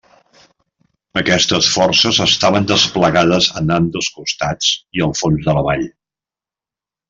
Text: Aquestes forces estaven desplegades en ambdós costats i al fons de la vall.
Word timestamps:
Aquestes 1.21 1.67
forces 1.73 2.19
estaven 2.25 2.65
desplegades 2.73 3.51
en 3.61 3.71
ambdós 3.77 4.11
costats 4.19 4.73
i 4.99 5.07
al 5.09 5.15
fons 5.23 5.47
de 5.51 5.57
la 5.61 5.67
vall. 5.71 5.89